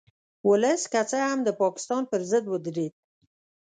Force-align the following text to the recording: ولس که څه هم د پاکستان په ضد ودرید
ولس 0.49 0.81
که 0.91 1.01
څه 1.09 1.17
هم 1.27 1.39
د 1.43 1.49
پاکستان 1.61 2.01
په 2.11 2.15
ضد 2.29 2.45
ودرید 2.53 2.93